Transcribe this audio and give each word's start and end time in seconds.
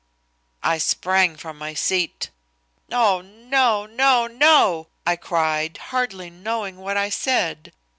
I 0.63 0.79
sprang 0.79 1.35
from 1.37 1.59
my 1.59 1.75
seat. 1.75 2.31
"Oh, 2.91 3.21
no, 3.21 3.85
no, 3.85 4.25
no," 4.25 4.87
I 5.05 5.15
cried, 5.15 5.77
hardly 5.77 6.31
knowing 6.31 6.77
what 6.77 6.97
I 6.97 7.09
said. 7.09 7.71